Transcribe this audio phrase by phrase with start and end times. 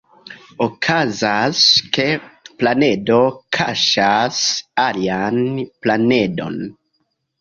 [0.65, 1.59] Okazas,
[1.97, 2.05] ke
[2.63, 3.19] planedo
[3.59, 4.41] kaŝas
[4.87, 5.39] alian
[5.85, 6.59] planedon.